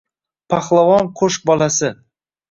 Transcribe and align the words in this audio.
Pahlavon 0.53 1.09
qo‘sh 1.19 1.37
bolasi. 1.49 1.91